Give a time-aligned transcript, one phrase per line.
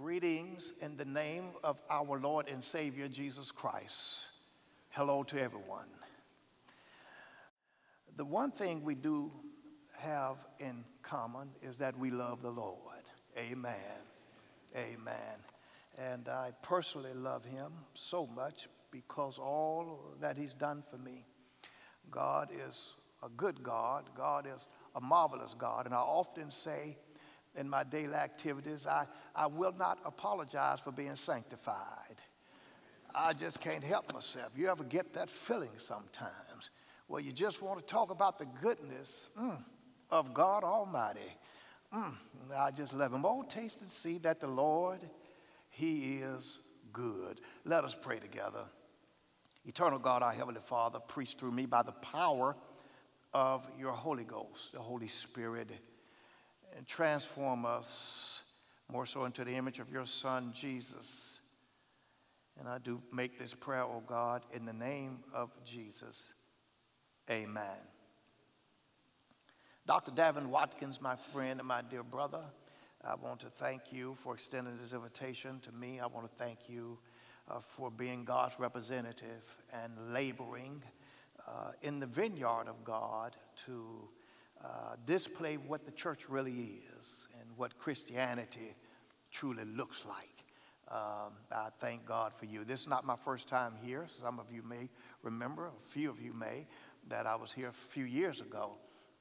[0.00, 4.28] Greetings in the name of our Lord and Savior Jesus Christ.
[4.90, 5.88] Hello to everyone.
[8.16, 9.32] The one thing we do
[9.96, 13.02] have in common is that we love the Lord.
[13.36, 13.74] Amen.
[14.76, 15.34] Amen.
[15.98, 21.24] And I personally love him so much because all that he's done for me.
[22.08, 22.90] God is
[23.24, 24.10] a good God.
[24.16, 25.86] God is a marvelous God.
[25.86, 26.98] And I often say
[27.56, 32.22] in my daily activities, I, I will not apologize for being sanctified.
[33.14, 34.52] I just can't help myself.
[34.56, 36.70] You ever get that feeling sometimes
[37.06, 39.56] where you just want to talk about the goodness mm,
[40.10, 41.20] of God Almighty?
[41.94, 42.14] Mm,
[42.54, 43.24] I just love him.
[43.24, 45.00] Oh, taste and see that the Lord,
[45.70, 46.60] He is
[46.92, 47.40] good.
[47.64, 48.64] Let us pray together.
[49.64, 52.56] Eternal God, our Heavenly Father, preach through me by the power
[53.32, 55.70] of your Holy Ghost, the Holy Spirit,
[56.78, 58.40] and transform us
[58.90, 61.40] more so into the image of your Son, Jesus.
[62.58, 66.28] And I do make this prayer, oh God, in the name of Jesus.
[67.28, 67.76] Amen.
[69.86, 70.12] Dr.
[70.12, 72.42] Davin Watkins, my friend and my dear brother,
[73.04, 75.98] I want to thank you for extending this invitation to me.
[75.98, 76.98] I want to thank you
[77.50, 80.82] uh, for being God's representative and laboring
[81.46, 83.34] uh, in the vineyard of God
[83.66, 84.08] to
[84.64, 88.74] uh, display what the church really is and what Christianity
[89.30, 90.38] truly looks like.
[90.90, 92.64] Um, I thank God for you.
[92.64, 94.06] This is not my first time here.
[94.08, 94.88] Some of you may
[95.22, 96.66] remember, a few of you may,
[97.08, 98.72] that I was here a few years ago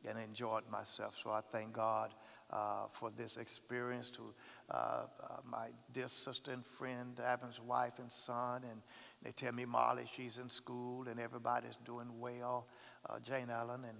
[0.08, 1.16] and enjoyed myself.
[1.22, 2.14] So I thank God
[2.52, 4.34] uh, for this experience to
[4.72, 5.06] uh, uh,
[5.44, 8.64] my dear sister and friend, Evan's wife and son.
[8.70, 8.82] And
[9.22, 12.68] they tell me Molly, she's in school and everybody's doing well.
[13.10, 13.98] Uh, Jane Ellen and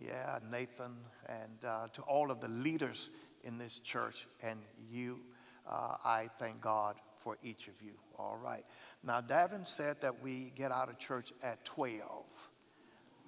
[0.00, 0.96] yeah, Nathan,
[1.28, 3.10] and uh, to all of the leaders
[3.44, 4.58] in this church and
[4.90, 5.20] you,
[5.70, 7.92] uh, I thank God for each of you.
[8.18, 8.64] All right.
[9.02, 12.00] Now, Davin said that we get out of church at 12.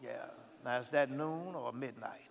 [0.02, 0.10] Yeah.
[0.64, 2.28] Now, is that noon or midnight?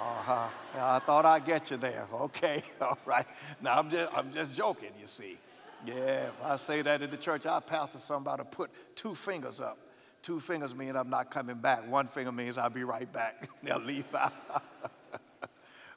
[0.00, 0.48] Uh-huh.
[0.76, 2.06] I thought I'd get you there.
[2.14, 3.26] Okay, all right.
[3.60, 5.38] Now, I'm just, I'm just joking, you see.
[5.86, 9.78] Yeah, if I say that in the church, I pastor somebody put two fingers up.
[10.24, 11.86] Two fingers mean I'm not coming back.
[11.86, 13.46] One finger means I'll be right back.
[13.62, 14.32] They'll leave out.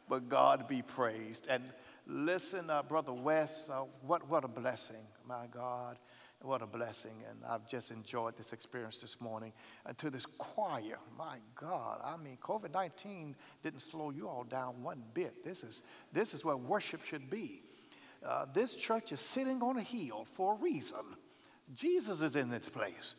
[0.10, 1.48] but God be praised.
[1.50, 1.64] And
[2.06, 5.98] listen, uh, Brother West, uh, what, what a blessing, my God.
[6.42, 7.24] What a blessing.
[7.30, 9.54] And I've just enjoyed this experience this morning.
[9.86, 13.34] And to this choir, my God, I mean, COVID 19
[13.64, 15.46] didn't slow you all down one bit.
[15.46, 17.64] This is, this is where worship should be.
[18.26, 21.16] Uh, this church is sitting on a hill for a reason.
[21.74, 23.16] Jesus is in this place.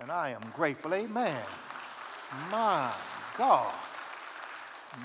[0.00, 0.94] And I am grateful.
[0.94, 1.42] Amen.
[2.50, 2.92] My
[3.36, 3.74] God.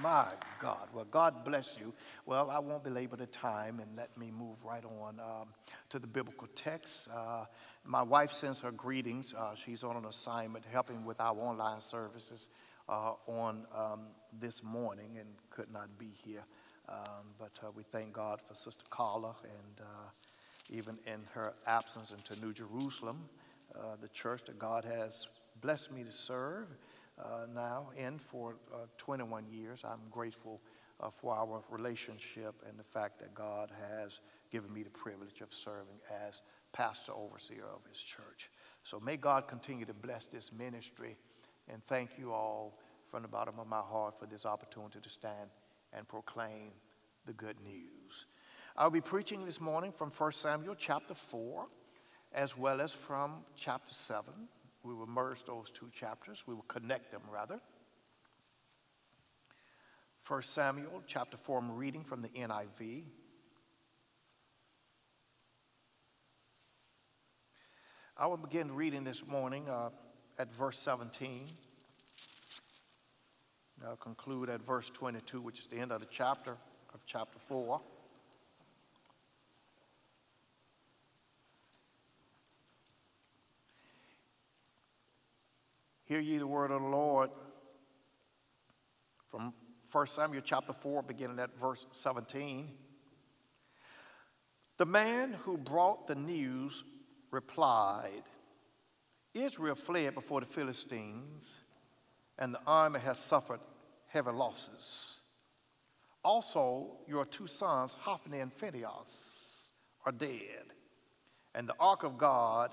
[0.01, 0.27] My
[0.59, 0.87] God.
[0.93, 1.93] Well, God bless you.
[2.25, 5.47] Well, I won't belabor the time and let me move right on um,
[5.89, 7.07] to the biblical text.
[7.13, 7.45] Uh,
[7.85, 9.33] my wife sends her greetings.
[9.33, 12.49] Uh, she's on an assignment helping with our online services
[12.87, 14.01] uh, on um,
[14.39, 16.43] this morning and could not be here.
[16.87, 20.09] Um, but uh, we thank God for Sister Carla and uh,
[20.69, 23.29] even in her absence into New Jerusalem,
[23.75, 25.27] uh, the church that God has
[25.61, 26.67] blessed me to serve
[27.21, 29.83] uh, now in for uh, 21 years.
[29.83, 30.61] I'm grateful
[30.99, 34.19] uh, for our relationship and the fact that God has
[34.51, 35.97] given me the privilege of serving
[36.27, 36.41] as
[36.71, 38.49] pastor overseer of his church.
[38.83, 41.17] So may God continue to bless this ministry
[41.71, 45.49] and thank you all from the bottom of my heart for this opportunity to stand
[45.93, 46.71] and proclaim
[47.25, 48.25] the good news.
[48.75, 51.67] I'll be preaching this morning from 1 Samuel chapter 4
[52.33, 54.33] as well as from chapter 7.
[54.83, 56.43] We will merge those two chapters.
[56.45, 57.59] We will connect them, rather.
[60.27, 63.03] 1 Samuel chapter 4, I'm reading from the NIV.
[68.15, 69.89] I will begin reading this morning uh,
[70.37, 71.47] at verse 17.
[73.85, 76.55] I'll conclude at verse 22, which is the end of the chapter
[76.93, 77.81] of chapter 4.
[86.05, 87.29] Hear ye the word of the Lord
[89.29, 89.53] from
[89.91, 92.71] 1 Samuel chapter 4, beginning at verse 17.
[94.77, 96.83] The man who brought the news
[97.31, 98.23] replied,
[99.33, 101.59] Israel fled before the Philistines,
[102.37, 103.61] and the army has suffered
[104.07, 105.19] heavy losses.
[106.23, 109.71] Also, your two sons, Hophni and Phinehas,
[110.05, 110.73] are dead,
[111.55, 112.71] and the ark of God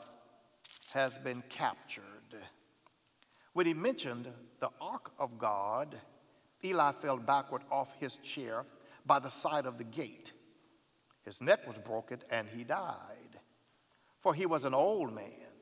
[0.93, 2.05] has been captured.
[3.53, 4.29] When he mentioned
[4.61, 5.97] the ark of God,
[6.65, 8.65] Eli fell backward off his chair
[9.07, 10.33] by the side of the gate.
[11.25, 13.41] His neck was broken, and he died.
[14.19, 15.53] For he was an old man,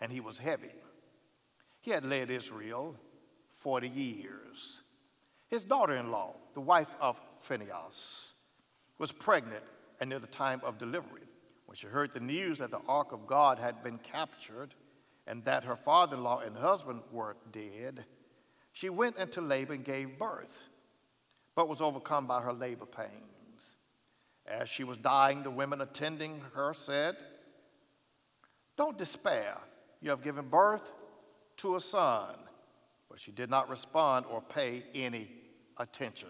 [0.00, 0.72] and he was heavy.
[1.80, 2.96] He had led Israel
[3.52, 4.80] 40 years.
[5.48, 8.32] His daughter in law, the wife of Phinehas,
[8.98, 9.64] was pregnant
[10.00, 11.22] and near the time of delivery.
[11.66, 14.74] When she heard the news that the ark of God had been captured
[15.30, 18.04] and that her father in law and husband were dead,
[18.72, 20.58] she went into labor and gave birth,
[21.54, 23.76] but was overcome by her labor pains.
[24.44, 27.16] As she was dying, the women attending her said,
[28.76, 29.56] Don't despair.
[30.00, 30.90] You have given birth
[31.58, 32.34] to a son.
[33.08, 35.30] But she did not respond or pay any
[35.76, 36.28] attention.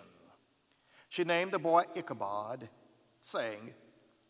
[1.08, 2.69] She named the boy Ichabod,
[3.23, 3.73] saying,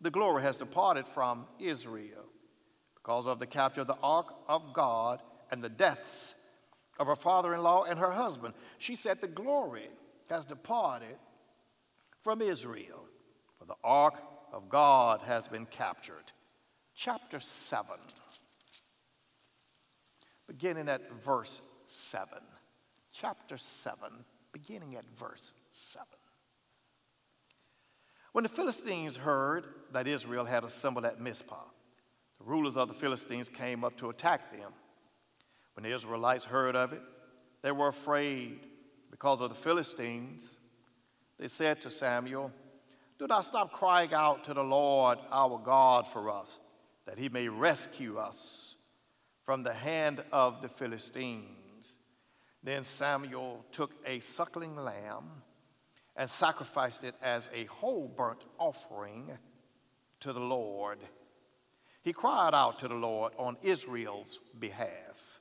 [0.00, 2.30] The glory has departed from Israel
[3.02, 5.20] because of the capture of the ark of God
[5.50, 6.35] and the deaths
[6.99, 8.55] of her father in law and her husband.
[8.79, 9.88] She said, The glory
[10.29, 11.17] has departed
[12.20, 13.05] from Israel,
[13.58, 14.14] for the ark
[14.52, 16.32] of God has been captured.
[16.94, 17.97] Chapter 7,
[20.46, 22.29] beginning at verse 7.
[23.12, 23.99] Chapter 7,
[24.53, 26.06] beginning at verse 7.
[28.32, 31.64] When the Philistines heard that Israel had assembled at Mizpah,
[32.40, 34.72] the rulers of the Philistines came up to attack them.
[35.75, 37.02] When the Israelites heard of it,
[37.62, 38.60] they were afraid
[39.10, 40.48] because of the Philistines.
[41.38, 42.50] They said to Samuel,
[43.19, 46.58] Do not stop crying out to the Lord our God for us,
[47.06, 48.76] that he may rescue us
[49.44, 51.46] from the hand of the Philistines.
[52.62, 55.43] Then Samuel took a suckling lamb
[56.16, 59.31] and sacrificed it as a whole burnt offering
[60.20, 60.98] to the Lord.
[62.10, 65.40] He cried out to the Lord on Israel's behalf,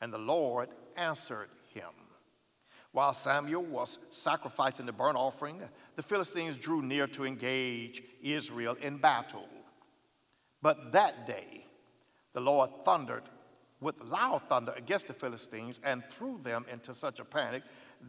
[0.00, 1.92] and the Lord answered him.
[2.90, 5.62] While Samuel was sacrificing the burnt offering,
[5.94, 9.46] the Philistines drew near to engage Israel in battle.
[10.60, 11.64] But that day,
[12.32, 13.28] the Lord thundered
[13.80, 17.62] with loud thunder against the Philistines and threw them into such a panic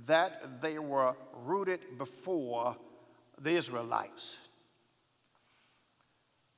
[0.07, 2.75] that they were routed before
[3.39, 4.39] the Israelites.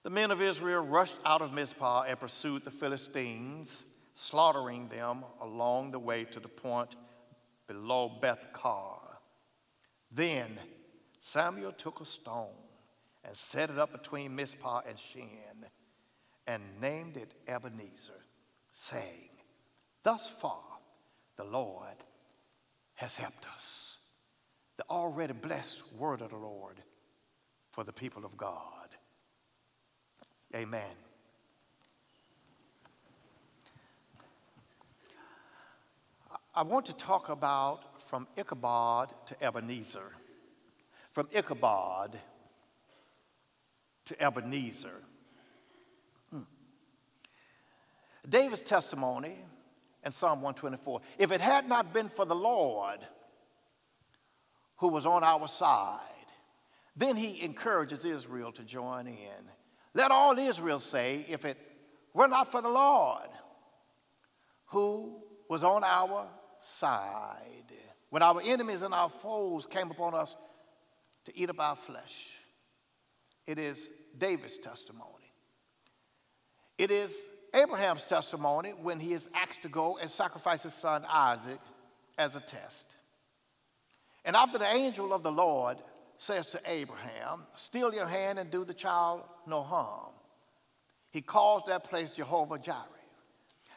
[0.04, 3.86] The men of Israel rushed out of Mizpah and pursued the Philistines,
[4.16, 6.96] slaughtering them along the way to the point
[7.68, 9.00] below Beth Kar.
[10.12, 10.60] Then
[11.20, 12.50] Samuel took a stone
[13.24, 15.66] and set it up between Mizpah and Shen
[16.46, 18.12] and named it Ebenezer
[18.74, 19.30] saying,
[20.04, 20.64] Thus far,
[21.38, 22.04] the Lord
[22.96, 24.00] has helped us.
[24.78, 26.82] The already blessed word of the Lord
[27.72, 28.83] for the people of God.
[30.56, 30.86] Amen.
[36.56, 40.12] I want to talk about from Ichabod to Ebenezer.
[41.12, 42.20] From Ichabod
[44.06, 45.02] to Ebenezer.
[46.30, 46.42] Hmm.
[48.30, 49.38] David's testimony
[50.06, 53.00] in Psalm 124 if it had not been for the Lord
[54.78, 56.00] who was on our side,
[56.96, 59.50] then he encourages Israel to join in.
[59.94, 61.58] Let all Israel say, if it
[62.14, 63.30] were not for the Lord
[64.68, 67.74] who was on our side,
[68.10, 70.36] when our enemies and our foes came upon us
[71.26, 72.40] to eat up our flesh.
[73.46, 75.10] It is David's testimony.
[76.78, 77.16] It is
[77.54, 81.60] Abraham's testimony when he is asked to go and sacrifice his son Isaac
[82.18, 82.96] as a test.
[84.26, 85.78] And after the angel of the Lord
[86.18, 90.12] says to Abraham, Steal your hand and do the child no harm,
[91.12, 92.78] he calls that place Jehovah Jireh.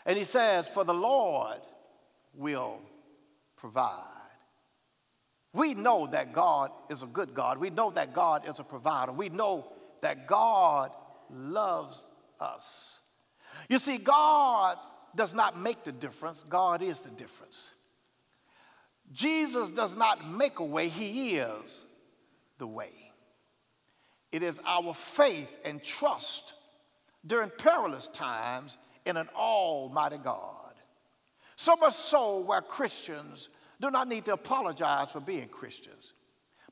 [0.07, 1.61] And he says, For the Lord
[2.35, 2.79] will
[3.57, 4.03] provide.
[5.53, 7.59] We know that God is a good God.
[7.59, 9.13] We know that God is a provider.
[9.13, 9.67] We know
[10.03, 10.93] that God
[11.31, 12.09] loves
[12.41, 13.01] us.
[13.69, 14.77] You see, God
[15.15, 17.71] does not make the difference, God is the difference.
[19.13, 21.85] Jesus does not make a way, He is
[22.59, 23.06] the way.
[24.33, 26.55] It is our faith and trust
[27.27, 30.75] during perilous times in an almighty God.
[31.57, 33.49] So much so where Christians
[33.81, 36.13] do not need to apologize for being Christians,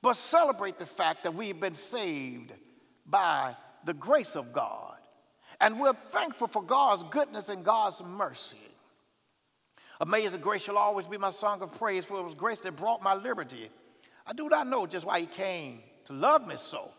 [0.02, 2.52] but celebrate the fact that we've been saved
[3.06, 4.94] by the grace of God
[5.60, 8.56] and we're thankful for God's goodness and God's mercy.
[10.00, 13.02] Amazing grace shall always be my song of praise, for it was grace that brought
[13.02, 13.70] my liberty.
[14.26, 16.90] I do not know just why he came to love me so,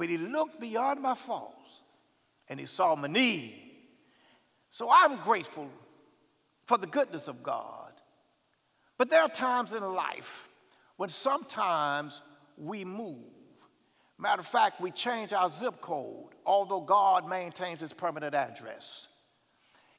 [0.00, 1.82] but he looked beyond my faults
[2.48, 3.54] and he saw my need.
[4.70, 5.68] So I'm grateful
[6.64, 7.92] for the goodness of God.
[8.96, 10.48] But there are times in life
[10.96, 12.22] when sometimes
[12.56, 13.18] we move.
[14.16, 19.06] Matter of fact, we change our zip code, although God maintains his permanent address.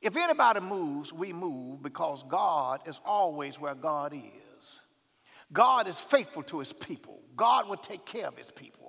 [0.02, 4.82] If anybody moves, we move because God is always where God is.
[5.54, 7.20] God is faithful to his people.
[7.36, 8.81] God will take care of his people.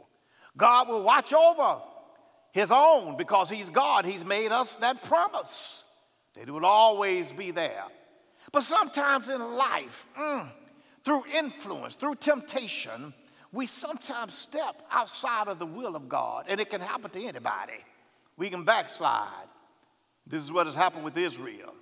[0.56, 1.80] God will watch over
[2.52, 4.04] his own because he's God.
[4.04, 5.84] He's made us that promise
[6.34, 7.84] that he will always be there.
[8.52, 10.50] But sometimes in life, mm,
[11.02, 13.14] through influence, through temptation,
[13.52, 17.84] we sometimes step outside of the will of God, and it can happen to anybody.
[18.36, 19.48] We can backslide.
[20.26, 21.74] This is what has happened with Israel.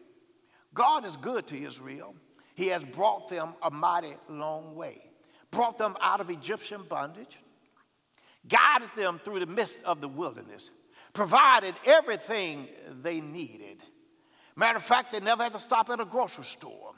[0.75, 2.15] God is good to Israel.
[2.55, 5.11] He has brought them a mighty long way,
[5.51, 7.39] brought them out of Egyptian bondage,
[8.49, 10.71] guided them through the midst of the wilderness,
[11.13, 12.69] provided everything
[13.03, 13.83] they needed.
[14.57, 16.93] Matter of fact, they never had to stop at a grocery store.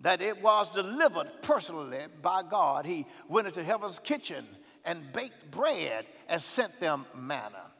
[0.00, 2.86] That it was delivered personally by God.
[2.86, 4.46] He went into heaven's kitchen
[4.84, 7.70] and baked bread and sent them manna.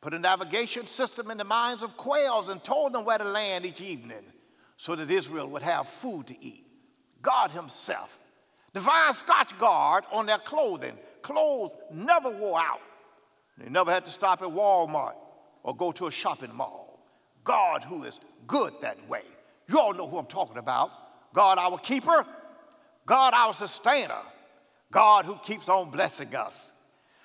[0.00, 3.66] Put a navigation system in the minds of quails and told them where to land
[3.66, 4.22] each evening
[4.76, 6.66] so that Israel would have food to eat.
[7.22, 8.18] God Himself.
[8.72, 10.96] Divine Scotchgard on their clothing.
[11.26, 12.78] Clothes never wore out.
[13.58, 15.16] They never had to stop at Walmart
[15.64, 17.04] or go to a shopping mall.
[17.42, 19.22] God, who is good that way.
[19.68, 20.92] You all know who I'm talking about.
[21.34, 22.24] God, our keeper.
[23.06, 24.20] God, our sustainer.
[24.92, 26.70] God, who keeps on blessing us.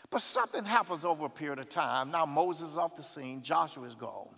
[0.09, 2.09] But something happens over a period of time.
[2.09, 4.29] Now Moses is off the scene, Joshua is gone.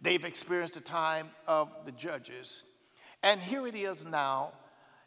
[0.00, 2.64] They've experienced the time of the judges.
[3.22, 4.52] And here it is now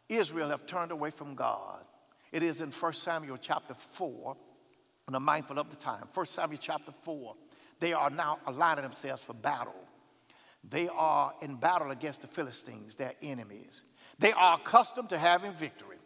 [0.09, 1.83] Israel have turned away from God.
[2.31, 4.35] It is in 1 Samuel chapter 4,
[5.07, 6.05] and I'm mindful of the time.
[6.13, 7.35] 1 Samuel chapter 4.
[7.79, 9.75] They are now aligning themselves for battle.
[10.67, 13.83] They are in battle against the Philistines, their enemies.
[14.17, 15.97] They are accustomed to having victory.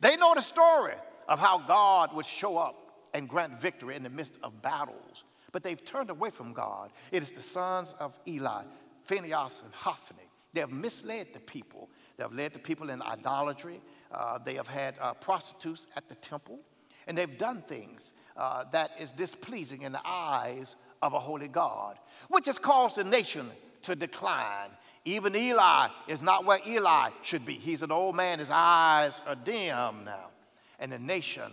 [0.00, 0.94] They know the story
[1.28, 2.74] of how God would show up
[3.14, 5.24] and grant victory in the midst of battles.
[5.52, 6.92] But they've turned away from God.
[7.12, 8.64] It is the sons of Eli,
[9.04, 10.24] Phinehas and Hophni.
[10.52, 11.88] They have misled the people.
[12.16, 13.80] They have led the people in idolatry.
[14.12, 16.58] Uh, they have had uh, prostitutes at the temple.
[17.06, 21.98] And they've done things uh, that is displeasing in the eyes of a holy God,
[22.28, 23.50] which has caused the nation
[23.82, 24.70] to decline.
[25.04, 27.54] Even Eli is not where Eli should be.
[27.54, 30.28] He's an old man, his eyes are dim now.
[30.78, 31.52] And the nation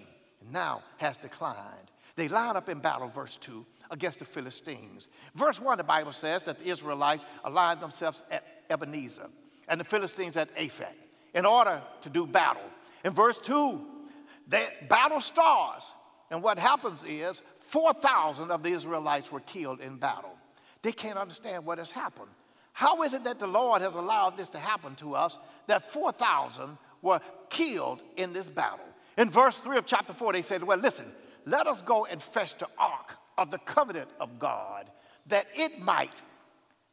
[0.51, 1.91] now has declined.
[2.15, 5.09] They line up in battle, verse 2, against the Philistines.
[5.35, 9.27] Verse 1, the Bible says that the Israelites aligned themselves at Ebenezer
[9.67, 11.04] and the Philistines at Aphek
[11.35, 12.63] in order to do battle.
[13.03, 13.79] In verse 2,
[14.47, 15.93] the battle starts,
[16.31, 20.33] and what happens is 4,000 of the Israelites were killed in battle.
[20.81, 22.29] They can't understand what has happened.
[22.71, 25.37] How is it that the Lord has allowed this to happen to us
[25.67, 28.85] that 4,000 were killed in this battle?
[29.17, 31.05] In verse 3 of chapter 4, they said, Well, listen,
[31.45, 34.89] let us go and fetch the ark of the covenant of God
[35.27, 36.21] that it might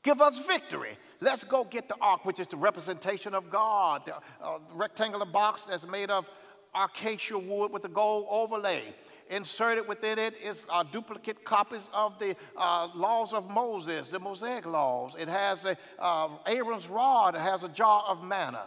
[0.03, 0.97] give us victory.
[1.21, 5.67] Let's go get the ark, which is the representation of God, the uh, rectangular box
[5.67, 6.29] that's made of
[6.75, 8.83] acacia wood with a gold overlay.
[9.31, 14.67] Inserted within it is uh, duplicate copies of the uh, laws of Moses, the Mosaic
[14.67, 15.15] laws.
[15.19, 18.65] It has a, uh, Aaron's rod, it has a jar of manna.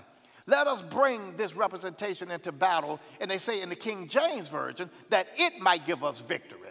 [0.47, 2.99] Let us bring this representation into battle.
[3.19, 6.64] And they say in the King James Version that it might give us victory.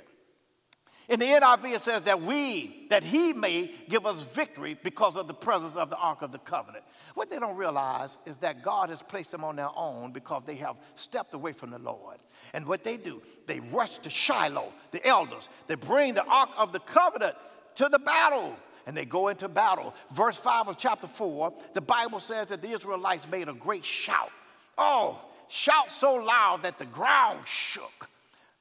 [1.09, 5.29] In the NIV, it says that we, that he may give us victory because of
[5.29, 6.85] the presence of the Ark of the Covenant.
[7.15, 10.57] What they don't realize is that God has placed them on their own because they
[10.57, 12.17] have stepped away from the Lord.
[12.55, 15.49] And what they do, they rush to Shiloh, the elders.
[15.67, 17.37] They bring the Ark of the Covenant
[17.77, 18.57] to the battle
[18.87, 19.95] and they go into battle.
[20.11, 24.31] Verse 5 of chapter 4, the Bible says that the Israelites made a great shout.
[24.77, 28.09] Oh, shout so loud that the ground shook.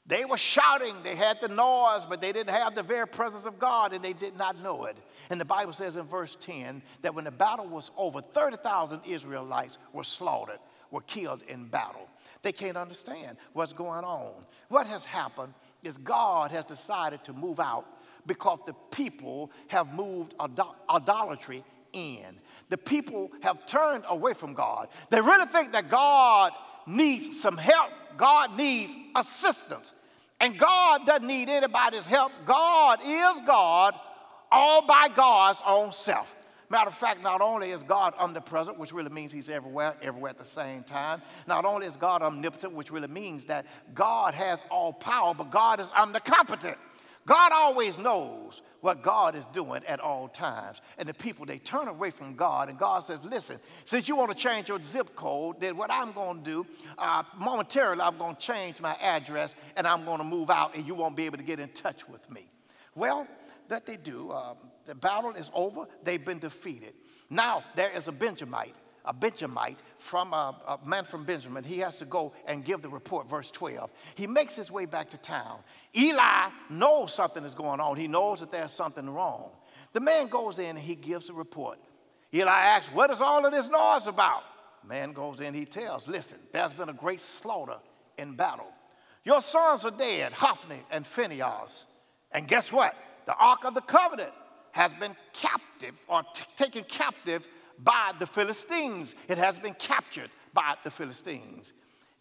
[0.05, 3.57] They were shouting, they had the noise, but they didn't have the very presence of
[3.57, 4.98] God and they did not know it.
[5.29, 9.77] And the Bible says in verse 10 that when the battle was over, 30,000 Israelites
[9.93, 10.60] were slaughtered,
[10.91, 12.10] were killed in battle.
[12.41, 14.33] They can't understand what's going on.
[14.67, 17.86] What has happened is God has decided to move out
[18.25, 20.33] because the people have moved
[20.89, 22.39] idolatry in.
[22.69, 24.89] The people have turned away from God.
[25.10, 26.51] They really think that God
[26.86, 29.94] needs some help, God needs assistance.
[30.40, 32.32] And God doesn't need anybody's help.
[32.46, 33.96] God is God
[34.52, 36.36] all by God's own self.
[36.70, 40.38] Matter of fact, not only is God omnipresent, which really means He's everywhere, everywhere at
[40.38, 44.92] the same time, not only is God omnipotent, which really means that God has all
[44.92, 46.75] power, but God is omnicompetent.
[47.25, 50.82] God always knows what God is doing at all times.
[50.98, 54.32] And the people, they turn away from God, and God says, Listen, since you want
[54.32, 56.66] to change your zip code, then what I'm going to do,
[56.98, 60.86] uh, momentarily, I'm going to change my address and I'm going to move out, and
[60.86, 62.46] you won't be able to get in touch with me.
[62.94, 63.25] Well,
[63.70, 64.34] that they do.
[64.34, 66.94] Um, the battle is over, they've been defeated.
[67.30, 71.98] Now, there is a Benjamite a Benjamite from a, a, man from Benjamin, he has
[71.98, 73.91] to go and give the report, verse 12.
[74.15, 75.60] He makes his way back to town.
[75.95, 77.98] Eli knows something is going on.
[77.98, 79.50] He knows that there's something wrong.
[79.91, 81.79] The man goes in and he gives a report.
[82.33, 84.43] Eli asks, What is all of this noise about?
[84.88, 87.77] Man goes in, he tells, Listen, there's been a great slaughter
[88.17, 88.72] in battle.
[89.25, 91.86] Your sons are dead, Hophni and Phinehas.
[92.31, 92.95] And guess what?
[93.25, 94.31] The Ark of the Covenant
[94.72, 97.48] has been captive or t- taken captive
[97.80, 99.15] by the Philistines.
[99.27, 101.74] It has been captured by the Philistines.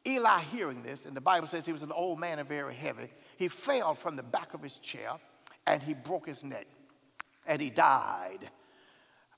[0.06, 3.08] Eli, hearing this, and the Bible says he was an old man and very heavy,
[3.36, 5.12] he fell from the back of his chair
[5.66, 6.66] and he broke his neck
[7.46, 8.50] and he died.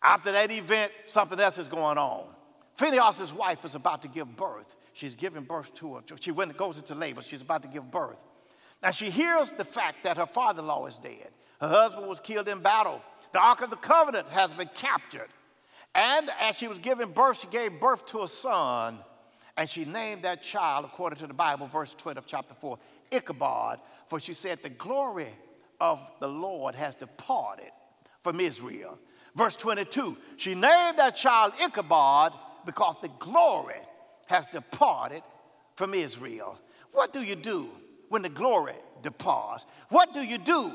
[0.03, 2.27] After that event, something else is going on.
[2.77, 4.75] Phinehas' wife is about to give birth.
[4.93, 6.03] She's giving birth to her.
[6.21, 7.23] She went, goes into labor.
[7.23, 8.19] She's about to give birth.
[8.83, 11.29] Now she hears the fact that her father in law is dead.
[11.61, 13.01] Her husband was killed in battle.
[13.33, 15.29] The Ark of the Covenant has been captured.
[15.95, 18.99] And as she was giving birth, she gave birth to a son,
[19.57, 22.79] and she named that child, according to the Bible, verse 12 of chapter 4,
[23.13, 25.33] Ichabod, for she said, The glory
[25.81, 27.71] of the Lord has departed
[28.23, 28.99] from Israel.
[29.37, 32.33] Verse 22, she named that child Ichabod
[32.65, 33.81] because the glory
[34.27, 35.23] has departed
[35.77, 36.59] from Israel.
[36.93, 37.69] What do you do
[38.09, 39.67] when the glory departs?
[39.89, 40.73] What do you do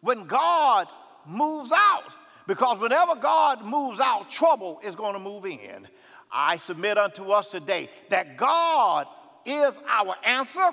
[0.00, 0.88] when God
[1.26, 2.14] moves out?
[2.48, 5.86] Because whenever God moves out, trouble is going to move in.
[6.32, 9.06] I submit unto us today that God
[9.44, 10.70] is our answer,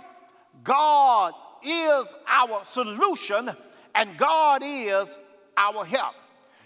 [0.64, 3.52] God is our solution,
[3.94, 5.08] and God is
[5.58, 6.16] our help.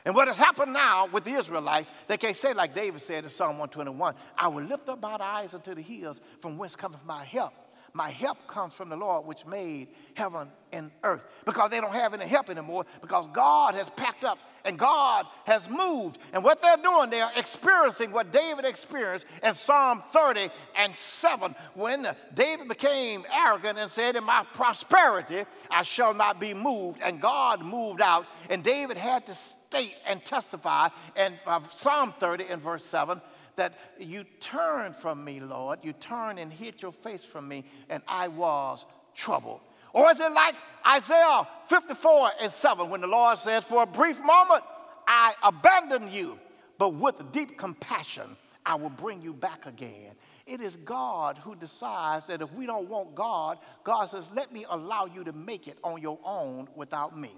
[0.05, 3.31] And what has happened now with the Israelites, they can't say like David said in
[3.31, 7.25] Psalm 121, I will lift up my eyes unto the hills from whence cometh my
[7.25, 7.53] help.
[7.93, 11.23] My help comes from the Lord which made heaven and earth.
[11.45, 15.69] Because they don't have any help anymore, because God has packed up and God has
[15.69, 16.17] moved.
[16.33, 22.07] And what they're doing, they're experiencing what David experienced in Psalm 30 and 7 when
[22.33, 26.99] David became arrogant and said, In my prosperity I shall not be moved.
[27.01, 32.45] And God moved out, and David had to state and testify in uh, Psalm 30
[32.49, 33.21] in verse 7
[33.55, 35.79] that you turn from me, Lord.
[35.83, 39.59] You turn and hid your face from me, and I was troubled.
[39.93, 40.55] Or is it like
[40.87, 44.63] Isaiah 54 and 7 when the Lord says, For a brief moment
[45.07, 46.39] I abandon you,
[46.77, 50.11] but with deep compassion I will bring you back again.
[50.45, 54.65] It is God who decides that if we don't want God, God says, Let me
[54.69, 57.31] allow you to make it on your own without me.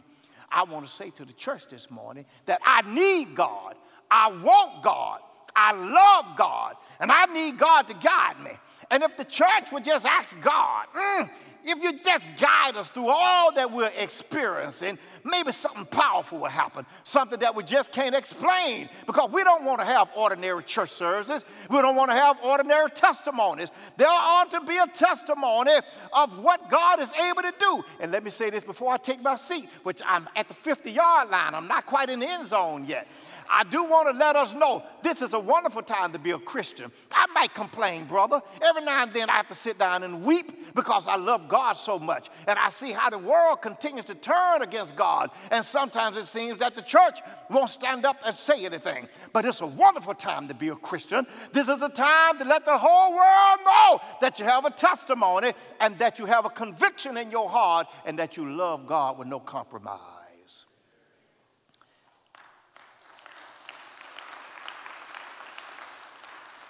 [0.52, 3.76] I want to say to the church this morning that I need God.
[4.10, 5.20] I want God.
[5.56, 8.52] I love God and I need God to guide me.
[8.90, 11.30] And if the church would just ask God, mm,
[11.63, 16.86] if you just guide us through all that we're experiencing, maybe something powerful will happen,
[17.04, 21.45] something that we just can't explain because we don't want to have ordinary church services.
[21.69, 23.69] We don't want to have ordinary testimonies.
[23.97, 25.74] There ought to be a testimony
[26.13, 27.84] of what God is able to do.
[28.00, 30.91] And let me say this before I take my seat, which I'm at the 50
[30.91, 33.08] yard line, I'm not quite in the end zone yet.
[33.54, 36.40] I do want to let us know this is a wonderful time to be a
[36.40, 36.90] Christian.
[37.12, 38.42] I might complain, brother.
[38.62, 41.74] Every now and then I have to sit down and weep because I love God
[41.74, 42.30] so much.
[42.48, 45.32] And I see how the world continues to turn against God.
[45.52, 49.10] And sometimes it seems that the church won't stand up and say anything.
[49.34, 51.28] But it's a wonderful time to be a Christian.
[51.52, 55.52] This is a time to let the whole world know that you have a testimony
[55.82, 59.28] and that you have a conviction in your heart and that you love God with
[59.28, 60.21] no compromise.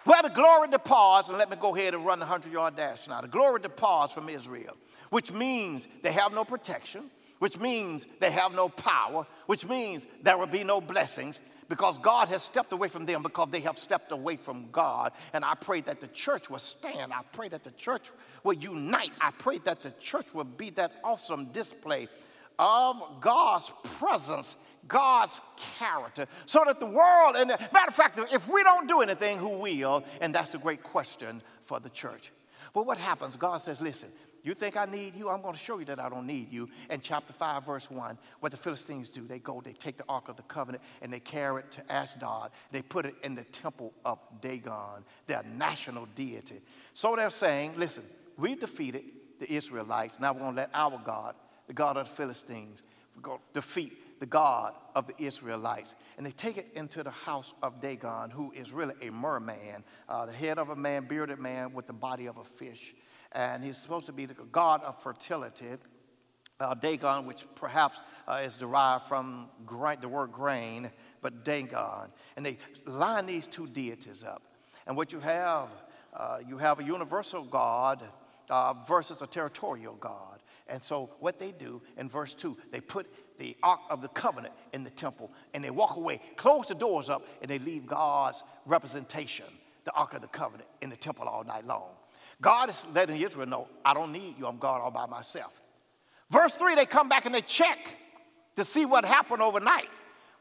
[0.03, 3.07] Where the glory departs, and let me go ahead and run the 100 yard dash
[3.07, 3.21] now.
[3.21, 4.75] The glory departs from Israel,
[5.09, 10.37] which means they have no protection, which means they have no power, which means there
[10.37, 14.11] will be no blessings because God has stepped away from them because they have stepped
[14.11, 15.13] away from God.
[15.31, 17.13] And I pray that the church will stand.
[17.13, 18.11] I pray that the church
[18.43, 19.11] will unite.
[19.21, 22.09] I pray that the church will be that awesome display
[22.59, 25.41] of God's presence God's
[25.77, 29.59] character so that the world, and matter of fact, if we don't do anything, who
[29.59, 30.03] will?
[30.19, 32.31] And that's the great question for the church.
[32.73, 33.35] But what happens?
[33.35, 34.09] God says, listen,
[34.43, 35.29] you think I need you?
[35.29, 36.67] I'm going to show you that I don't need you.
[36.89, 40.29] In chapter 5, verse 1, what the Philistines do, they go, they take the Ark
[40.29, 42.51] of the Covenant, and they carry it to Ashdod.
[42.71, 46.61] They put it in the temple of Dagon, their national deity.
[46.95, 48.03] So they're saying, listen,
[48.37, 49.03] we defeated
[49.39, 50.17] the Israelites.
[50.19, 51.35] Now we're going to let our God
[51.71, 52.83] the God of the Philistines.
[53.53, 55.95] Defeat the God of the Israelites.
[56.15, 60.27] And they take it into the house of Dagon, who is really a merman, uh,
[60.27, 62.93] the head of a man, bearded man with the body of a fish.
[63.31, 65.65] And he's supposed to be the God of fertility.
[66.59, 70.91] Uh, Dagon, which perhaps uh, is derived from the word grain,
[71.23, 72.11] but Dagon.
[72.37, 74.43] And they line these two deities up.
[74.85, 75.69] And what you have,
[76.13, 78.03] uh, you have a universal God
[78.51, 80.41] uh, versus a territorial God.
[80.71, 83.07] And so, what they do in verse 2, they put
[83.39, 87.09] the Ark of the Covenant in the temple and they walk away, close the doors
[87.09, 89.45] up, and they leave God's representation,
[89.85, 91.89] the Ark of the Covenant, in the temple all night long.
[92.41, 95.53] God is letting Israel know, I don't need you, I'm God all by myself.
[96.29, 97.77] Verse 3, they come back and they check
[98.55, 99.89] to see what happened overnight.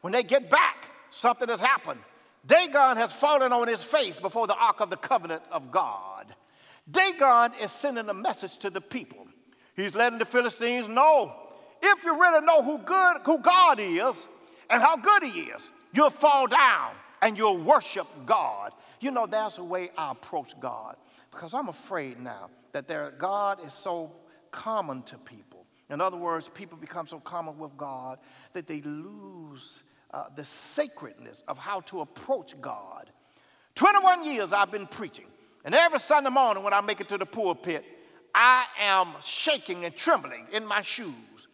[0.00, 2.00] When they get back, something has happened.
[2.46, 6.34] Dagon has fallen on his face before the Ark of the Covenant of God.
[6.90, 9.26] Dagon is sending a message to the people.
[9.76, 11.34] He's letting the Philistines know
[11.82, 14.26] if you really know who, good, who God is
[14.68, 18.72] and how good He is, you'll fall down and you'll worship God.
[19.00, 20.96] You know, that's the way I approach God
[21.30, 24.12] because I'm afraid now that their God is so
[24.50, 25.66] common to people.
[25.88, 28.18] In other words, people become so common with God
[28.52, 33.10] that they lose uh, the sacredness of how to approach God.
[33.74, 35.26] 21 years I've been preaching,
[35.64, 37.84] and every Sunday morning when I make it to the pulpit,
[38.34, 41.48] I am shaking and trembling in my shoes,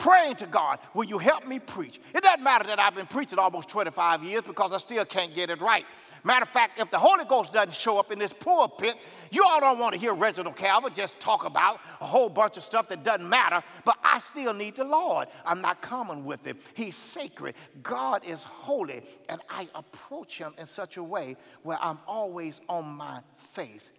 [0.00, 2.00] praying to God, Will you help me preach?
[2.14, 5.50] It doesn't matter that I've been preaching almost 25 years because I still can't get
[5.50, 5.84] it right.
[6.24, 8.96] Matter of fact, if the Holy Ghost doesn't show up in this pulpit,
[9.30, 12.62] you all don't want to hear Reginald Calvert just talk about a whole bunch of
[12.62, 15.28] stuff that doesn't matter, but I still need the Lord.
[15.46, 16.58] I'm not common with him.
[16.74, 17.54] He's sacred.
[17.82, 22.84] God is holy, and I approach him in such a way where I'm always on
[22.84, 23.90] my face.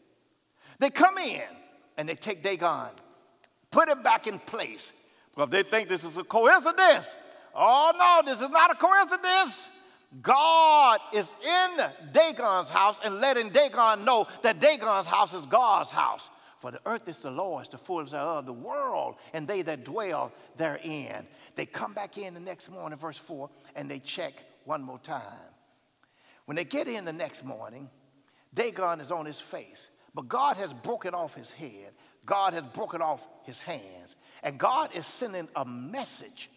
[0.77, 1.41] They come in
[1.97, 2.89] and they take Dagon,
[3.71, 4.93] put him back in place.
[5.35, 7.15] Because they think this is a coincidence.
[7.53, 9.69] Oh no, this is not a coincidence.
[10.21, 16.29] God is in Dagon's house and letting Dagon know that Dagon's house is God's house.
[16.57, 20.31] For the earth is the Lord's, the fullness of the world, and they that dwell
[20.57, 21.25] therein.
[21.55, 24.33] They come back in the next morning, verse 4, and they check
[24.65, 25.23] one more time.
[26.45, 27.89] When they get in the next morning,
[28.53, 31.93] Dagon is on his face, but God has broken off his head,
[32.25, 36.49] God has broken off his hands, and God is sending a message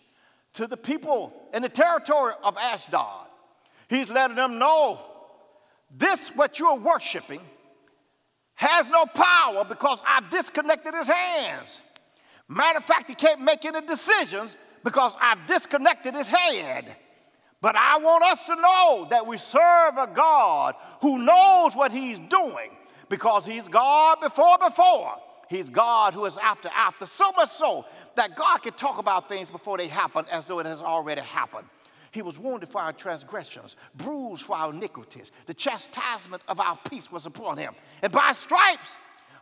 [0.55, 3.27] to the people in the territory of Ashdod
[3.89, 4.99] He's letting them know
[5.97, 7.41] this, what you're worshiping,
[8.55, 11.81] has no power because I've disconnected his hands.
[12.49, 16.97] Matter of fact, he can't make any decisions because I've disconnected his head.
[17.61, 22.19] But I want us to know that we serve a God who knows what he's
[22.19, 22.71] doing
[23.09, 25.15] because he's God before before.
[25.49, 27.07] He's God who is after after.
[27.07, 27.85] So much so
[28.17, 31.67] that God can talk about things before they happen as though it has already happened.
[32.11, 35.33] He was wounded for our transgressions, bruised for our iniquities.
[35.47, 37.75] The chastisement of our peace was upon him.
[38.03, 38.97] And by stripes,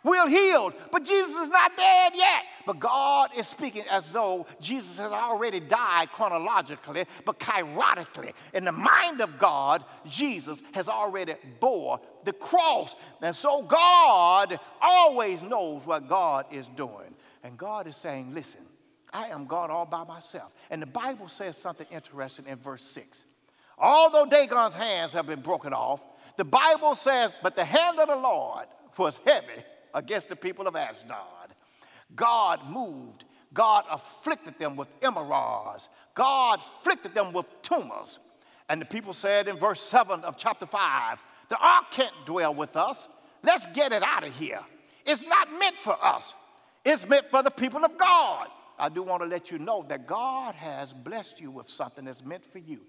[0.05, 0.75] we're healed.
[0.91, 2.43] But Jesus is not dead yet.
[2.67, 8.33] But God is speaking as though Jesus has already died chronologically, but kairotically.
[8.53, 12.97] In the mind of God, Jesus has already bore the cross.
[13.21, 17.15] And so God always knows what God is doing.
[17.45, 18.61] And God is saying, listen,
[19.13, 20.53] I am God all by myself.
[20.71, 23.25] And the Bible says something interesting in verse 6.
[23.79, 26.03] Although Dagon's hands have been broken off,
[26.37, 30.77] the Bible says, but the hand of the Lord was heavy against the people of
[30.77, 31.55] Ashdod.
[32.15, 33.25] God moved.
[33.55, 35.89] God afflicted them with emeralds.
[36.15, 38.19] God afflicted them with tumors.
[38.69, 42.77] And the people said in verse 7 of chapter 5, the ark can't dwell with
[42.77, 43.09] us.
[43.43, 44.61] Let's get it out of here.
[45.05, 46.35] It's not meant for us.
[46.85, 48.49] It's meant for the people of God.
[48.79, 52.25] I do want to let you know that God has blessed you with something that's
[52.25, 52.81] meant for you.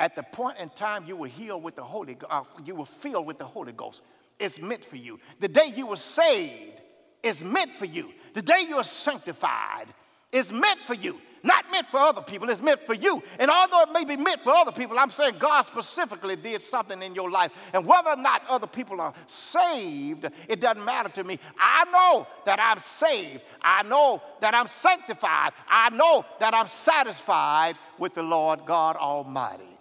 [0.00, 3.26] At the point in time you were healed with the Holy, uh, you were filled
[3.26, 4.02] with the Holy Ghost.
[4.38, 5.18] It's meant for you.
[5.40, 6.80] The day you were saved
[7.22, 8.12] is meant for you.
[8.34, 9.86] The day you are sanctified
[10.32, 11.18] is meant for you.
[11.42, 13.22] Not meant for other people, it's meant for you.
[13.38, 17.00] And although it may be meant for other people, I'm saying God specifically did something
[17.00, 17.52] in your life.
[17.72, 21.38] And whether or not other people are saved, it doesn't matter to me.
[21.58, 23.42] I know that I'm saved.
[23.62, 25.52] I know that I'm sanctified.
[25.68, 29.78] I know that I'm satisfied with the Lord God Almighty.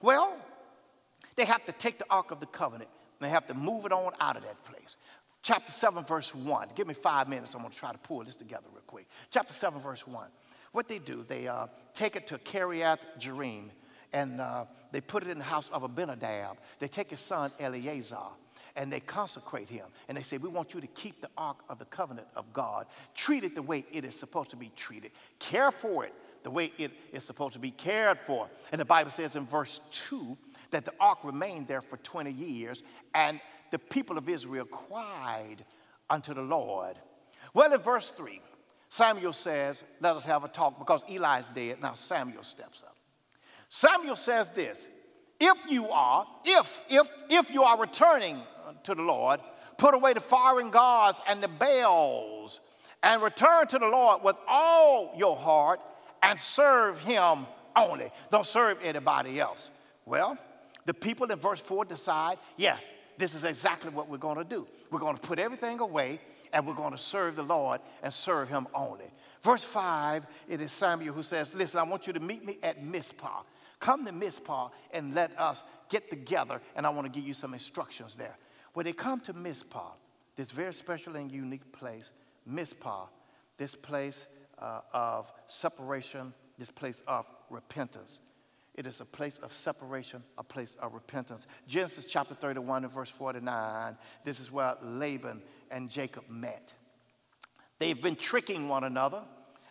[0.00, 0.36] Well,
[1.34, 3.92] they have to take the Ark of the Covenant and they have to move it
[3.92, 4.96] on out of that place.
[5.42, 6.68] Chapter 7, verse 1.
[6.74, 7.54] Give me five minutes.
[7.54, 9.06] I'm going to try to pull this together real quick.
[9.30, 10.26] Chapter 7, verse 1.
[10.72, 13.70] What they do, they uh, take it to Kiriath Jearim
[14.12, 16.58] and uh, they put it in the house of Abinadab.
[16.78, 18.30] They take his son Eleazar
[18.76, 19.86] and they consecrate him.
[20.08, 22.86] And they say, We want you to keep the ark of the covenant of God.
[23.14, 25.12] Treat it the way it is supposed to be treated.
[25.38, 28.48] Care for it the way it is supposed to be cared for.
[28.72, 30.36] And the Bible says in verse 2
[30.70, 32.82] that the ark remained there for 20 years,
[33.14, 35.64] and the people of Israel cried
[36.08, 36.96] unto the Lord.
[37.54, 38.40] Well, in verse 3,
[38.88, 41.80] Samuel says, Let us have a talk because Eli is dead.
[41.80, 42.96] Now Samuel steps up.
[43.68, 44.86] Samuel says this
[45.38, 48.42] If you are, if, if, if you are returning
[48.84, 49.40] to the Lord,
[49.78, 52.60] put away the foreign gods and the Baals,
[53.02, 55.80] and return to the Lord with all your heart
[56.22, 58.10] and serve him only.
[58.30, 59.70] Don't serve anybody else.
[60.04, 60.36] Well,
[60.90, 62.82] the people in verse 4 decide, yes,
[63.16, 64.66] this is exactly what we're going to do.
[64.90, 66.18] We're going to put everything away
[66.52, 69.04] and we're going to serve the Lord and serve him only.
[69.40, 72.82] Verse 5, it is Samuel who says, Listen, I want you to meet me at
[72.82, 73.42] Mizpah.
[73.78, 77.54] Come to Mizpah and let us get together, and I want to give you some
[77.54, 78.36] instructions there.
[78.72, 79.92] When they come to Mizpah,
[80.34, 82.10] this very special and unique place,
[82.46, 83.06] Mizpah,
[83.58, 84.26] this place
[84.58, 88.18] uh, of separation, this place of repentance.
[88.74, 91.46] It is a place of separation, a place of repentance.
[91.66, 96.72] Genesis chapter 31 and verse 49, this is where Laban and Jacob met.
[97.78, 99.22] They've been tricking one another.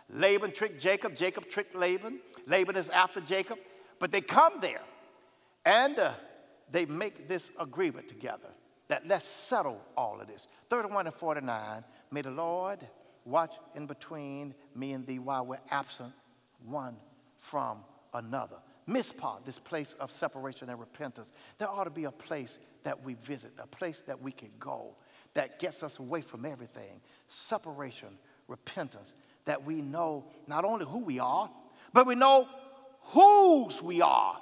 [0.10, 2.20] Laban tricked Jacob, Jacob tricked Laban.
[2.46, 3.60] Laban is after Jacob,
[4.00, 4.82] but they come there
[5.66, 6.14] and uh,
[6.72, 8.50] they make this agreement together
[8.88, 10.48] that let's settle all of this.
[10.70, 12.80] 31 and 49, may the Lord
[13.24, 16.12] watch in between me and thee while we're absent
[16.66, 16.96] one
[17.38, 17.80] from
[18.14, 18.58] another.
[18.90, 23.14] Mizpah, this place of separation and repentance, there ought to be a place that we
[23.14, 24.96] visit, a place that we can go
[25.36, 27.00] that gets us away from everything.
[27.28, 28.10] Separation,
[28.48, 29.14] repentance,
[29.46, 31.50] that we know not only who we are,
[31.94, 32.48] but we know
[33.04, 34.38] whose we are.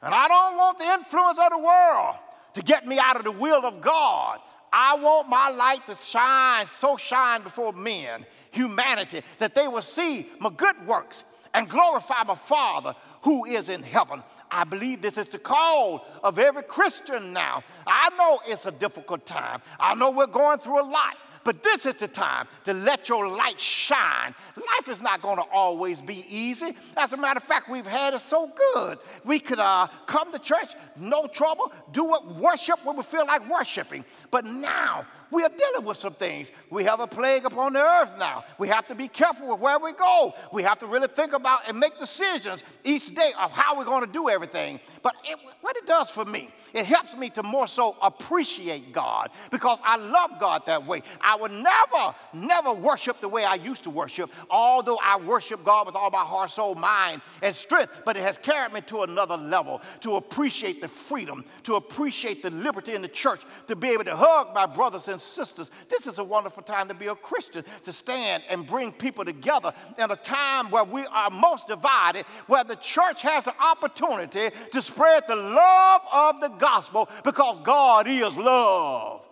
[0.00, 2.16] And I don't want the influence of the world
[2.54, 4.40] to get me out of the will of God.
[4.72, 10.26] I want my light to shine, so shine before men, humanity, that they will see
[10.40, 11.24] my good works
[11.54, 14.22] and glorify my Father who is in heaven.
[14.50, 17.62] I believe this is the call of every Christian now.
[17.86, 19.62] I know it's a difficult time.
[19.80, 21.16] I know we're going through a lot.
[21.44, 24.34] But this is the time to let your light shine.
[24.56, 26.76] Life is not going to always be easy.
[26.96, 28.98] As a matter of fact, we've had it so good.
[29.24, 33.48] We could uh, come to church, no trouble, do what worship when we feel like
[33.50, 34.04] worshiping.
[34.30, 36.52] But now we are dealing with some things.
[36.70, 38.44] We have a plague upon the earth now.
[38.58, 40.34] We have to be careful with where we go.
[40.52, 44.06] We have to really think about and make decisions each day of how we're going
[44.06, 44.78] to do everything.
[45.02, 49.30] But it, what it does for me, it helps me to more so appreciate God
[49.50, 51.02] because I love God that way.
[51.20, 55.86] I would never, never worship the way I used to worship, although I worship God
[55.86, 57.92] with all my heart, soul, mind, and strength.
[58.04, 62.50] But it has carried me to another level to appreciate the freedom, to appreciate the
[62.50, 66.18] liberty in the church, to be able to hug my brothers and sisters, this is
[66.18, 70.16] a wonderful time to be a Christian, to stand and bring people together in a
[70.16, 75.36] time where we are most divided, where the church has the opportunity to spread the
[75.36, 79.22] love of the gospel because God is love.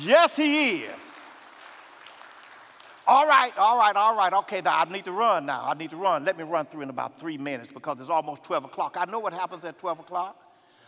[0.00, 0.90] Yes, He is.
[3.06, 4.32] All right, all right, all right.
[4.32, 5.64] Okay, now I need to run now.
[5.66, 6.24] I need to run.
[6.24, 8.96] Let me run through in about three minutes because it's almost 12 o'clock.
[8.96, 10.38] I know what happens at 12 o'clock.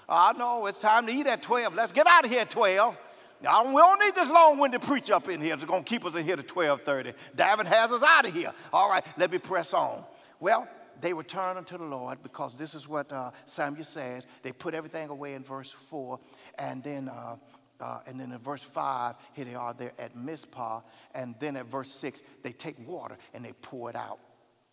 [0.08, 1.74] I know it's time to eat at 12.
[1.74, 2.96] Let's get out of here at 12.
[3.42, 6.14] Now, we don't need this long-winded preacher up in here It's going to keep us
[6.14, 7.14] in here to 12:30.
[7.36, 8.52] Davin has us out of here.
[8.72, 10.04] All right, let me press on.
[10.40, 10.68] Well,
[11.04, 14.26] they return unto the Lord because this is what uh, Samuel says.
[14.42, 16.18] They put everything away in verse 4,
[16.58, 17.36] and then uh,
[17.78, 20.80] uh, and then in verse 5, here they are there at Mizpah,
[21.14, 24.18] and then at verse 6, they take water and they pour it out.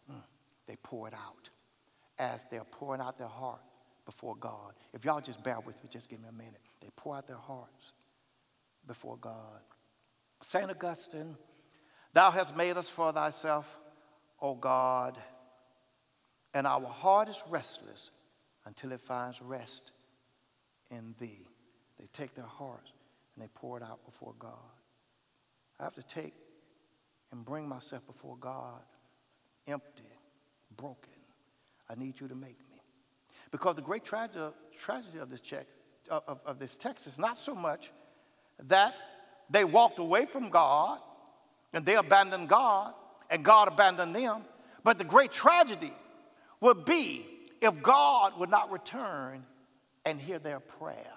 [0.10, 0.22] Mm,
[0.68, 1.50] they pour it out
[2.18, 3.60] as they're pouring out their heart
[4.06, 4.72] before God.
[4.94, 6.62] If y'all just bear with me, just give me a minute.
[6.80, 7.92] They pour out their hearts
[8.88, 9.60] before God.
[10.42, 10.70] St.
[10.70, 11.36] Augustine,
[12.14, 13.78] thou hast made us for thyself,
[14.42, 15.18] O God,
[16.54, 18.12] and our heart is restless
[18.66, 19.92] until it finds rest
[20.90, 21.48] in thee.
[22.00, 22.92] They take their hearts
[23.36, 24.52] and they pour it out before God.
[25.80, 26.34] I have to take
[27.32, 28.82] and bring myself before God
[29.68, 30.04] empty,
[30.76, 31.12] broken.
[31.90, 32.82] I need you to make me.
[33.52, 34.40] Because the great tragedy,
[35.20, 35.68] of, this check,
[36.10, 37.92] of, of this text is not so much
[38.68, 38.96] that
[39.50, 41.00] they walked away from God
[41.74, 42.94] and they abandoned God
[43.30, 44.44] and God abandoned them,
[44.84, 45.94] but the great tragedy
[46.62, 47.26] would be
[47.62, 49.44] if God would not return
[50.06, 51.14] and hear their prayer.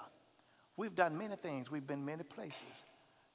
[0.77, 2.85] We've done many things, we've been many places,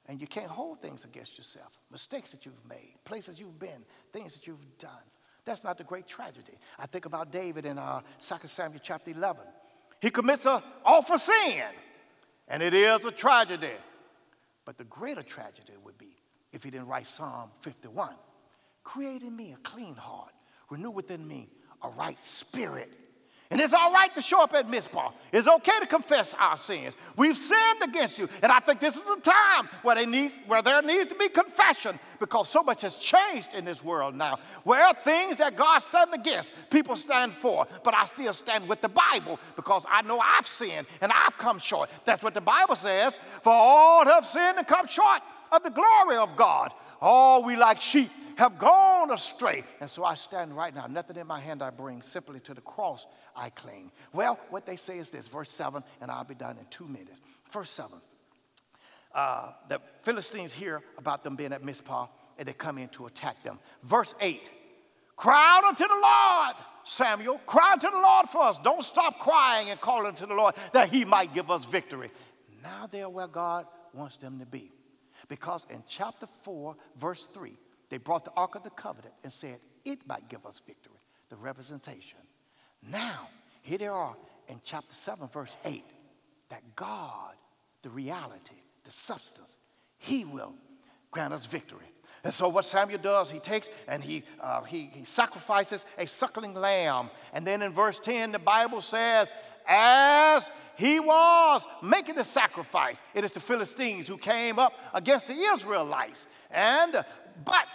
[0.06, 1.72] and you can't hold things against yourself.
[1.90, 4.90] Mistakes that you've made, places you've been, things that you've done.
[5.44, 6.52] That's not the great tragedy.
[6.78, 9.42] I think about David in uh, 2 Samuel chapter 11.
[10.00, 11.62] He commits an awful sin.
[12.48, 13.72] And it is a tragedy.
[14.64, 16.16] But the greater tragedy would be
[16.52, 18.14] if he didn't write Psalm 51
[18.82, 20.32] Create in me a clean heart,
[20.68, 21.48] renew within me
[21.82, 22.92] a right spirit.
[23.52, 25.10] And it's all right to show up at Mizpah.
[25.32, 26.94] It's okay to confess our sins.
[27.16, 28.28] We've sinned against you.
[28.44, 31.28] And I think this is a time where, they need, where there needs to be
[31.28, 34.38] confession because so much has changed in this world now.
[34.62, 37.66] Where things that God stands against, people stand for.
[37.82, 41.58] But I still stand with the Bible because I know I've sinned and I've come
[41.58, 41.90] short.
[42.04, 43.18] That's what the Bible says.
[43.42, 46.72] For all have sinned and come short of the glory of God.
[47.00, 49.64] All we like sheep have gone astray.
[49.80, 50.86] And so I stand right now.
[50.86, 53.92] Nothing in my hand I bring, simply to the cross I cling.
[54.12, 57.20] Well, what they say is this, verse 7, and I'll be done in two minutes.
[57.52, 57.92] Verse 7.
[59.14, 62.06] Uh, the Philistines hear about them being at Mizpah,
[62.38, 63.58] and they come in to attack them.
[63.82, 64.48] Verse 8.
[65.16, 67.38] Cry unto the Lord, Samuel.
[67.44, 68.58] Cry unto the Lord for us.
[68.64, 72.10] Don't stop crying and calling to the Lord that he might give us victory.
[72.62, 74.72] Now they're where God wants them to be.
[75.28, 77.56] Because in chapter 4, verse 3,
[77.90, 80.94] they brought the Ark of the Covenant and said, It might give us victory,
[81.28, 82.18] the representation.
[82.88, 83.28] Now,
[83.62, 84.16] here they are
[84.48, 85.84] in chapter 7, verse 8,
[86.48, 87.34] that God,
[87.82, 89.58] the reality, the substance,
[89.98, 90.54] He will
[91.10, 91.86] grant us victory.
[92.22, 96.54] And so, what Samuel does, he takes and he, uh, he, he sacrifices a suckling
[96.54, 97.10] lamb.
[97.32, 99.32] And then in verse 10, the Bible says,
[99.66, 105.34] As he was making the sacrifice, it is the Philistines who came up against the
[105.34, 106.26] Israelites.
[106.50, 106.92] And,
[107.44, 107.66] but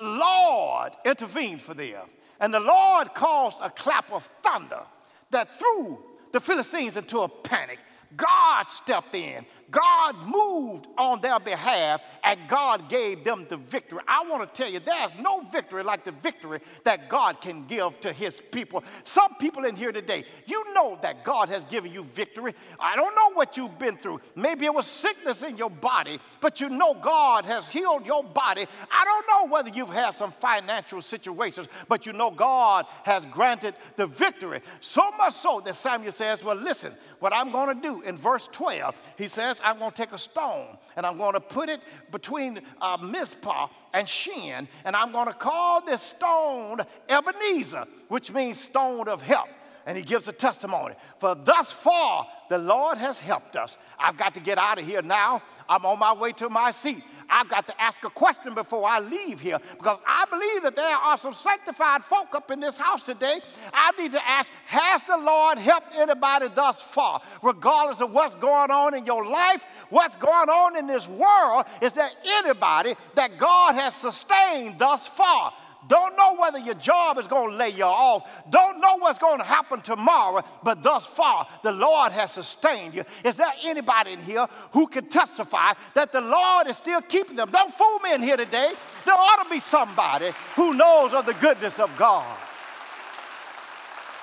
[0.00, 2.08] Lord intervened for them.
[2.40, 4.82] And the Lord caused a clap of thunder
[5.30, 5.98] that threw
[6.32, 7.78] the Philistines into a panic.
[8.16, 14.00] God stepped in God moved on their behalf and God gave them the victory.
[14.08, 18.00] I want to tell you, there's no victory like the victory that God can give
[18.00, 18.82] to his people.
[19.04, 22.54] Some people in here today, you know that God has given you victory.
[22.80, 24.20] I don't know what you've been through.
[24.34, 28.66] Maybe it was sickness in your body, but you know God has healed your body.
[28.90, 33.74] I don't know whether you've had some financial situations, but you know God has granted
[33.96, 34.60] the victory.
[34.80, 38.48] So much so that Samuel says, Well, listen, what I'm going to do in verse
[38.52, 41.80] 12, he says, I'm going to take a stone and I'm going to put it
[42.10, 48.60] between uh, Mizpah and Shen, and I'm going to call this stone Ebenezer, which means
[48.60, 49.48] stone of help.
[49.86, 50.94] And he gives a testimony.
[51.18, 53.78] For thus far, the Lord has helped us.
[53.98, 55.42] I've got to get out of here now.
[55.66, 57.02] I'm on my way to my seat.
[57.28, 60.96] I've got to ask a question before I leave here because I believe that there
[60.96, 63.40] are some sanctified folk up in this house today.
[63.72, 67.20] I need to ask Has the Lord helped anybody thus far?
[67.42, 71.92] Regardless of what's going on in your life, what's going on in this world, is
[71.92, 72.10] there
[72.42, 75.52] anybody that God has sustained thus far?
[75.88, 78.28] Don't know whether your job is going to lay you off.
[78.50, 83.04] Don't know what's going to happen tomorrow, but thus far, the Lord has sustained you.
[83.24, 87.50] Is there anybody in here who can testify that the Lord is still keeping them?
[87.50, 88.72] Don't fool me in here today.
[89.04, 92.36] There ought to be somebody who knows of the goodness of God.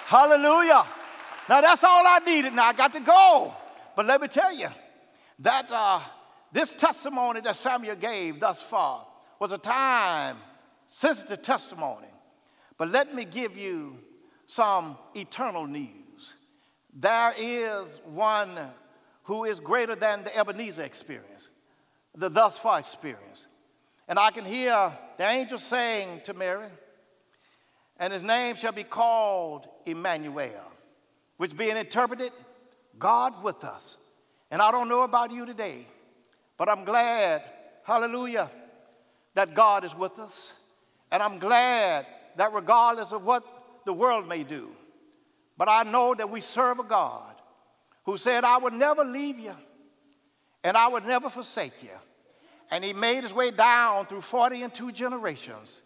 [0.06, 0.86] Hallelujah.
[1.49, 2.54] Now, that's all I needed.
[2.54, 3.54] Now, I got to go.
[3.95, 4.67] But let me tell you
[5.39, 5.99] that uh,
[6.51, 9.06] this testimony that Samuel gave thus far
[9.39, 10.38] was a time
[10.88, 12.08] sensitive testimony.
[12.78, 13.98] But let me give you
[14.45, 16.36] some eternal news.
[16.93, 18.58] There is one
[19.24, 21.50] who is greater than the Ebenezer experience,
[22.15, 23.48] the thus far experience.
[24.08, 26.67] And I can hear the angel saying to Mary,
[27.98, 30.71] and his name shall be called Emmanuel,
[31.38, 32.32] which being interpreted,
[33.00, 33.98] God with us.
[34.52, 35.88] And I don't know about you today,
[36.58, 37.43] but I'm glad,
[37.84, 38.52] hallelujah,
[39.34, 40.54] that God is with us.
[41.15, 43.45] And I'm glad that regardless of what
[43.86, 44.71] the world may do,
[45.58, 47.36] but I know that we serve a God
[48.04, 49.56] who said, I would never leave you
[50.62, 51.97] and I would never forsake you.
[52.69, 55.80] And he made his way down through 40 and two generations.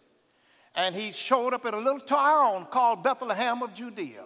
[0.74, 4.24] And he showed up in a little town called Bethlehem of Judea,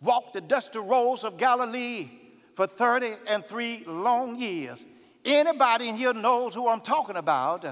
[0.00, 2.08] walked the dusty roads of Galilee
[2.54, 4.84] for 30 and three long years.
[5.24, 7.64] Anybody in here knows who I'm talking about.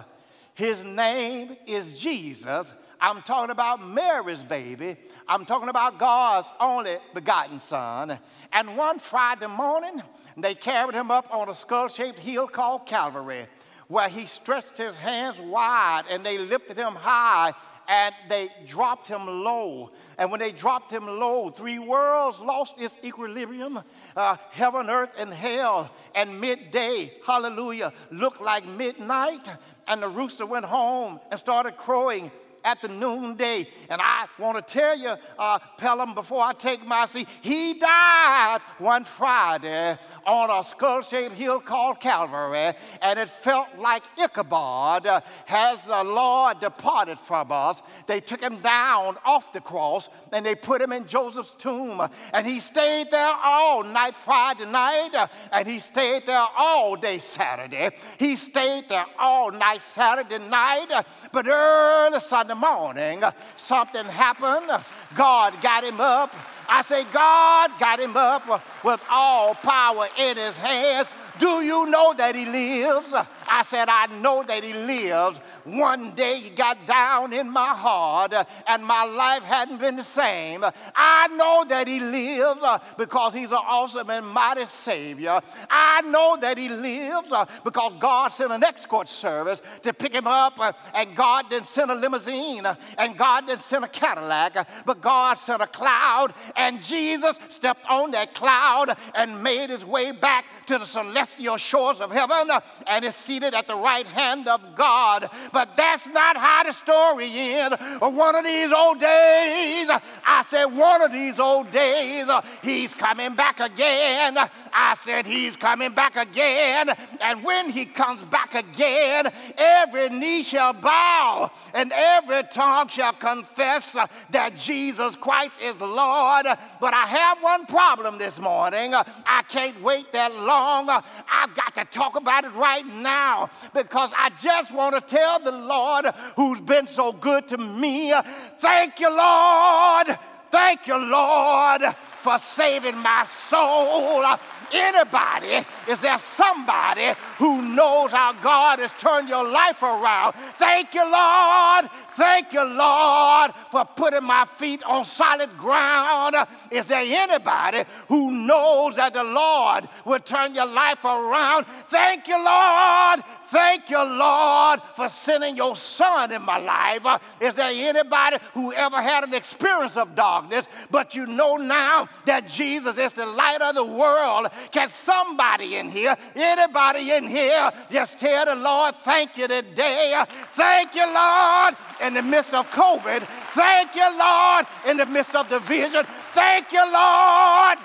[0.54, 2.72] His name is Jesus.
[3.00, 4.96] I'm talking about Mary's baby.
[5.26, 8.18] I'm talking about God's only begotten son.
[8.52, 10.00] And one Friday morning,
[10.36, 13.46] they carried him up on a skull shaped hill called Calvary,
[13.88, 17.52] where he stretched his hands wide and they lifted him high
[17.88, 19.90] and they dropped him low.
[20.18, 23.80] And when they dropped him low, three worlds lost its equilibrium
[24.16, 25.90] uh, heaven, earth, and hell.
[26.14, 29.48] And midday, hallelujah, looked like midnight
[29.86, 32.30] and the rooster went home and started crowing
[32.64, 33.66] at the noonday.
[33.90, 38.60] And I want to tell you, uh, Pelham, before I take my seat, he died
[38.78, 45.84] one Friday on a skull shaped hill called Calvary, and it felt like Ichabod has
[45.84, 47.82] the Lord departed from us.
[48.06, 52.02] They took him down off the cross and they put him in Joseph's tomb,
[52.32, 57.90] and he stayed there all night Friday night, and he stayed there all day Saturday.
[58.18, 63.22] He stayed there all night Saturday night, but early Sunday morning,
[63.56, 64.70] something happened.
[65.14, 66.34] God got him up
[66.68, 68.46] I say, God got him up
[68.84, 71.08] with all power in his hands.
[71.38, 73.12] Do you know that he lives?
[73.48, 78.32] I said, I know that he lives one day he got down in my heart
[78.32, 80.64] uh, and my life hadn't been the same.
[80.94, 85.40] I know that he lives uh, because he's an awesome and mighty Savior.
[85.70, 90.26] I know that he lives uh, because God sent an escort service to pick him
[90.26, 90.58] up,
[90.94, 92.66] and God didn't send a limousine,
[92.98, 98.10] and God didn't send a Cadillac, but God sent a cloud, and Jesus stepped on
[98.12, 102.50] that cloud and made his way back to the celestial shores of heaven
[102.86, 105.28] and is seated at the right hand of God.
[105.54, 107.76] But that's not how the story ends.
[108.00, 109.88] One of these old days,
[110.26, 112.28] I said, one of these old days,
[112.60, 114.36] he's coming back again.
[114.36, 116.90] I said, he's coming back again.
[117.20, 123.96] And when he comes back again, every knee shall bow and every tongue shall confess
[124.30, 126.46] that Jesus Christ is Lord.
[126.80, 128.92] But I have one problem this morning.
[128.92, 130.90] I can't wait that long.
[130.90, 135.52] I've got to talk about it right now because I just want to tell the
[135.52, 138.12] Lord who's been so good to me.
[138.58, 140.18] Thank you, Lord.
[140.50, 141.82] Thank you, Lord,
[142.22, 144.24] for saving my soul.
[144.72, 150.34] Anybody, is there somebody who knows how God has turned your life around?
[150.56, 151.90] Thank you, Lord.
[152.16, 156.36] Thank you, Lord, for putting my feet on solid ground.
[156.70, 161.66] Is there anybody who knows that the Lord will turn your life around?
[161.88, 163.20] Thank you, Lord.
[163.46, 167.20] Thank you, Lord, for sending your son in my life.
[167.40, 172.46] Is there anybody who ever had an experience of darkness, but you know now that
[172.46, 174.48] Jesus is the light of the world?
[174.70, 180.22] Can somebody in here, anybody in here, just tell the Lord, thank you today?
[180.52, 181.74] Thank you, Lord
[182.04, 183.22] in the midst of COVID.
[183.54, 186.04] Thank you, Lord, in the midst of division.
[186.32, 187.78] Thank you, Lord.